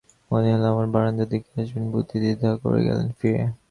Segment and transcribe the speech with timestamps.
[0.31, 3.43] মনে হল আমার বারান্দার দিকে আসবেন বুঝি, দ্বিধা করে গেলেন ফিরে।